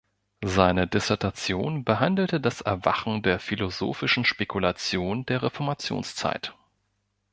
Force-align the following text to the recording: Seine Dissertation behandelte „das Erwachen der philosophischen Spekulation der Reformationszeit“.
Seine 0.43 0.87
Dissertation 0.87 1.83
behandelte 1.83 2.41
„das 2.41 2.61
Erwachen 2.61 3.21
der 3.21 3.37
philosophischen 3.39 4.25
Spekulation 4.25 5.27
der 5.27 5.43
Reformationszeit“. 5.43 6.55